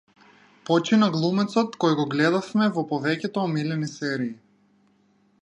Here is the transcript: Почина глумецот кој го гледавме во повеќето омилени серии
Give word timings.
Почина 0.69 1.09
глумецот 1.17 1.77
кој 1.83 1.93
го 1.99 2.07
гледавме 2.15 2.71
во 2.79 2.85
повеќето 2.95 3.45
омилени 3.45 3.93
серии 3.97 4.35